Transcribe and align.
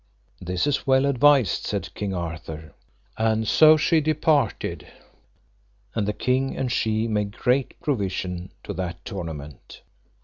This 0.41 0.65
is 0.65 0.87
well 0.87 1.05
advised, 1.05 1.63
said 1.65 1.93
King 1.93 2.11
Arthur; 2.11 2.73
and 3.19 3.47
so 3.47 3.77
she 3.77 4.01
departed. 4.01 4.87
And 5.93 6.07
the 6.07 6.11
king 6.11 6.57
and 6.57 6.71
she 6.71 7.07
made 7.07 7.37
great 7.37 7.79
provision 7.81 8.49
to 8.63 8.73
that 8.73 9.05
tournament. 9.05 9.81